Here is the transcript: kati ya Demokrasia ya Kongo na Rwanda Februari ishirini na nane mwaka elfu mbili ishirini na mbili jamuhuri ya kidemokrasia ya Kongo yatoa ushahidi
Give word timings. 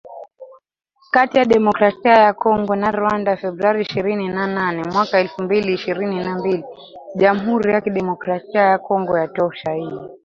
kati 1.13 1.37
ya 1.37 1.45
Demokrasia 1.45 2.13
ya 2.13 2.33
Kongo 2.33 2.75
na 2.75 2.91
Rwanda 2.91 3.37
Februari 3.37 3.81
ishirini 3.81 4.27
na 4.27 4.47
nane 4.47 4.83
mwaka 4.93 5.19
elfu 5.19 5.43
mbili 5.43 5.73
ishirini 5.73 6.23
na 6.23 6.37
mbili 6.39 6.63
jamuhuri 7.15 7.73
ya 7.73 7.81
kidemokrasia 7.81 8.61
ya 8.61 8.79
Kongo 8.79 9.17
yatoa 9.17 9.47
ushahidi 9.47 9.99